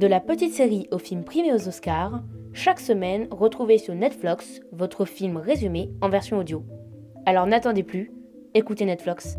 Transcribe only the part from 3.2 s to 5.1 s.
retrouvez sur Netflix votre